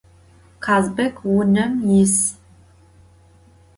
Kazbek 0.63 1.15
vunem 1.25 1.71
yis. 1.89 2.17